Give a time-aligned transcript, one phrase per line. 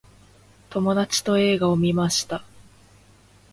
[0.71, 2.43] 友達と映画を観ました。